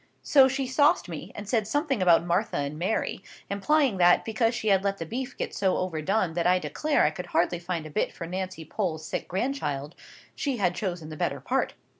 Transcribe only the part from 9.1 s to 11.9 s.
grandchild, she had chosen the better part.